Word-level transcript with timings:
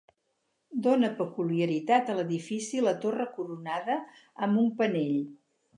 Dóna 0.87 1.11
peculiaritat 1.19 2.11
a 2.13 2.15
l'edifici 2.21 2.83
la 2.89 2.97
torre 3.05 3.31
coronada 3.39 4.01
amb 4.47 4.65
un 4.65 4.75
penell. 4.83 5.19